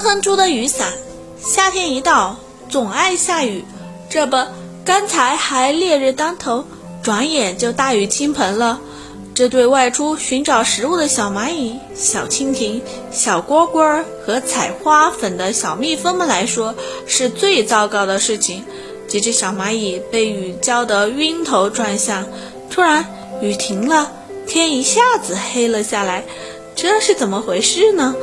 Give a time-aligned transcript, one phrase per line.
[0.00, 0.88] 哼哼猪的雨伞。
[1.38, 2.38] 夏天一到，
[2.70, 3.62] 总爱下雨。
[4.08, 4.34] 这不，
[4.82, 6.64] 刚才还烈日当头，
[7.02, 8.80] 转眼就大雨倾盆了。
[9.34, 16.74] 这对外出寻找食物的小蚂蚁、小蜻蜓、小蝈蝈和采花粉的小蜜蜂们来说，
[17.06, 18.64] 是最糟糕的事情。
[19.06, 22.24] 几只小蚂蚁被雨浇得晕头转向。
[22.70, 23.04] 突然，
[23.42, 24.10] 雨停了，
[24.46, 26.24] 天一下子黑了下来。
[26.74, 28.14] 这是怎么回事呢？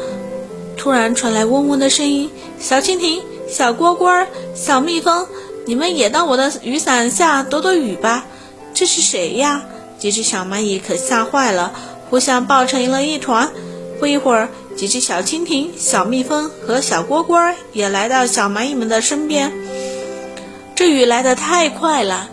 [0.87, 2.31] 突然传来嗡嗡的声音
[2.61, 5.27] ：“小蜻蜓、小蝈蝈、小蜜蜂，
[5.65, 8.25] 你们也到我的雨伞下躲躲雨吧。”
[8.73, 9.65] 这是谁呀？
[9.99, 11.73] 几只小蚂蚁可吓坏了，
[12.09, 13.51] 互相抱成了一团。
[13.99, 14.47] 不一会儿，
[14.77, 19.51] 几只小蜻蜓、小蜜蜂和小蝈蝈也来到小蚂蚁们的身边。
[20.73, 22.29] 这雨来得太快了，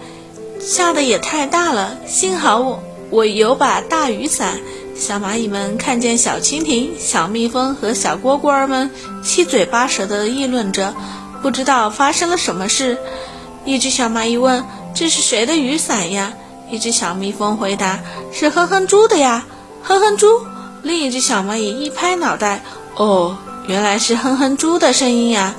[0.61, 1.99] 下的也太大了。
[2.07, 4.61] 幸好我我有把大雨伞。
[4.97, 8.91] 小蚂蚁们看见小蜻蜓、小蜜蜂和小蝈蝈儿们
[9.23, 10.95] 七嘴八舌地议论着，
[11.43, 12.97] 不知道发生了什么事。
[13.65, 16.33] 一只小蚂蚁问：“这是谁的雨伞呀？”
[16.71, 18.01] 一只小蜜蜂回答
[18.33, 19.45] ：“是哼哼猪的呀，
[19.83, 20.29] 哼哼猪。”
[20.83, 22.63] 另一只小蚂蚁一拍脑袋
[22.97, 25.55] ：“哦，原来是哼哼猪的声音呀！”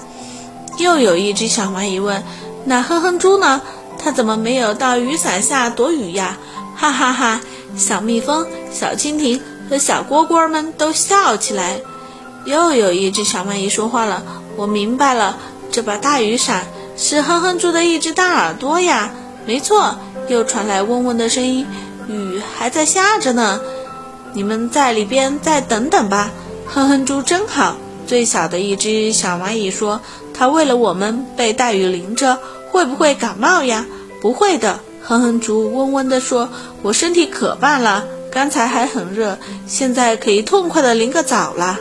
[0.80, 2.24] 又有一只小蚂蚁问
[2.66, 3.62] ：“那哼哼猪呢？
[3.98, 6.38] 它怎么没有到雨伞下躲雨呀？”
[6.78, 7.42] 哈哈哈！
[7.78, 11.80] 小蜜蜂、小蜻蜓和小蝈蝈们都笑起来。
[12.46, 14.24] 又有一只小蚂蚁说话了
[14.56, 15.38] ：“我明白了，
[15.72, 19.12] 这把大雨伞是哼哼猪的一只大耳朵呀！”
[19.46, 19.96] 没错。
[20.28, 21.68] 又传来嗡嗡的声音，
[22.08, 23.62] 雨还在下着呢。
[24.34, 26.32] 你们在里边再等等吧。
[26.66, 27.78] 哼哼猪真好。
[28.08, 30.02] 最小的一只小蚂蚁说
[30.34, 32.40] ：“它为了我们被大雨淋着，
[32.72, 33.86] 会不会感冒呀？”
[34.20, 34.80] 不会的。
[35.08, 36.50] 哼哼猪嗡嗡地说
[36.82, 41.78] ：“我身体可棒了，刚才还很热，现在可以痛快地淋个澡了。”